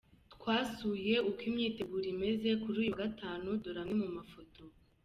Twasuye 0.33 1.15
uko 1.29 1.41
imyiteguro 1.49 2.05
imeze, 2.13 2.49
kuri 2.61 2.75
uyu 2.81 2.91
wa 2.93 2.99
Gatanu, 3.01 3.47
dore 3.63 3.79
amwe 3.83 3.95
mu 4.03 4.09
mafoto:. 4.17 4.61